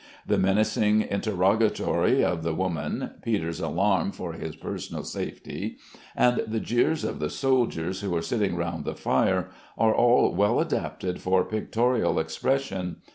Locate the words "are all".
9.77-10.33